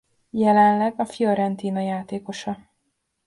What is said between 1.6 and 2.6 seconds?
játékosa.